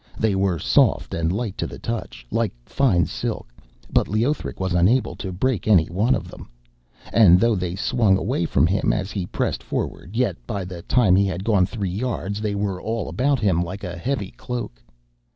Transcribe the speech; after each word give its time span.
They 0.17 0.33
were 0.33 0.57
soft 0.57 1.13
and 1.13 1.31
light 1.31 1.59
to 1.59 1.67
the 1.67 1.77
touch, 1.77 2.25
like 2.31 2.51
fine 2.65 3.05
silk, 3.05 3.53
but 3.93 4.07
Leothric 4.07 4.59
was 4.59 4.73
unable 4.73 5.15
to 5.17 5.31
break 5.31 5.67
any 5.67 5.85
one 5.89 6.15
of 6.15 6.27
them, 6.27 6.49
and 7.13 7.39
though 7.39 7.53
they 7.53 7.75
swung 7.75 8.17
away 8.17 8.45
from 8.45 8.65
him 8.65 8.93
as 8.93 9.11
he 9.11 9.27
pressed 9.27 9.61
forward, 9.61 10.15
yet 10.15 10.37
by 10.47 10.65
the 10.65 10.81
time 10.81 11.15
he 11.15 11.27
had 11.27 11.43
gone 11.43 11.67
three 11.67 11.91
yards 11.93 12.41
they 12.41 12.55
were 12.55 12.81
all 12.81 13.09
about 13.09 13.39
him 13.41 13.61
like 13.61 13.83
a 13.83 13.95
heavy 13.95 14.31
cloak. 14.31 14.81